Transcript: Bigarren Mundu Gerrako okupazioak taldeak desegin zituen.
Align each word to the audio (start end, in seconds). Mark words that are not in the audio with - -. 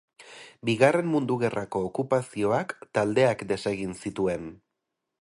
Bigarren 0.69 1.11
Mundu 1.15 1.35
Gerrako 1.43 1.83
okupazioak 1.89 2.75
taldeak 2.99 3.45
desegin 3.55 3.97
zituen. 4.07 4.53